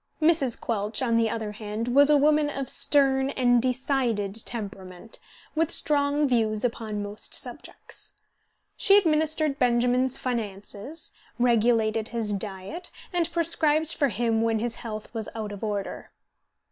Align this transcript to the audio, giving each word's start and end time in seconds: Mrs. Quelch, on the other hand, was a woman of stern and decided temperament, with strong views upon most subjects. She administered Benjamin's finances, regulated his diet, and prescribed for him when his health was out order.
Mrs. 0.19 0.59
Quelch, 0.59 1.03
on 1.03 1.15
the 1.15 1.29
other 1.29 1.51
hand, 1.51 1.89
was 1.89 2.09
a 2.09 2.17
woman 2.17 2.49
of 2.49 2.67
stern 2.69 3.29
and 3.29 3.61
decided 3.61 4.33
temperament, 4.47 5.19
with 5.53 5.69
strong 5.69 6.27
views 6.27 6.65
upon 6.65 7.03
most 7.03 7.35
subjects. 7.35 8.13
She 8.75 8.97
administered 8.97 9.59
Benjamin's 9.59 10.17
finances, 10.17 11.11
regulated 11.37 12.07
his 12.07 12.33
diet, 12.33 12.89
and 13.13 13.31
prescribed 13.31 13.93
for 13.93 14.07
him 14.09 14.41
when 14.41 14.57
his 14.57 14.77
health 14.77 15.13
was 15.13 15.29
out 15.35 15.61
order. 15.61 16.09